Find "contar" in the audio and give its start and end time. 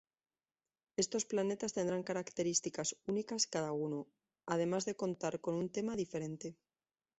5.03-5.39